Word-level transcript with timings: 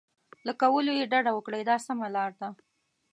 له 0.47 0.53
کولو 0.61 0.91
یې 0.99 1.05
ډډه 1.11 1.31
وکړئ 1.33 1.61
دا 1.69 1.75
سمه 1.87 2.07
لار 2.15 2.31
ده. 2.39 2.49